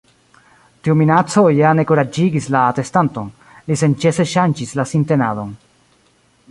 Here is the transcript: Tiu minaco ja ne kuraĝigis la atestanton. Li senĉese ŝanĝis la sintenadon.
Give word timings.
Tiu 0.87 0.95
minaco 1.01 1.43
ja 1.57 1.73
ne 1.79 1.85
kuraĝigis 1.91 2.47
la 2.57 2.63
atestanton. 2.71 3.31
Li 3.69 3.79
senĉese 3.83 4.27
ŝanĝis 4.35 4.77
la 4.81 4.89
sintenadon. 4.95 5.55